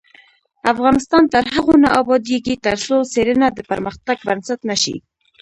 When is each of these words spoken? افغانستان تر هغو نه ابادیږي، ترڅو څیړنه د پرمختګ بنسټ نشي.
افغانستان 0.73 1.23
تر 1.33 1.43
هغو 1.53 1.75
نه 1.83 1.89
ابادیږي، 2.01 2.55
ترڅو 2.65 2.97
څیړنه 3.13 3.47
د 3.51 3.59
پرمختګ 3.71 4.17
بنسټ 4.27 4.59
نشي. 4.69 4.95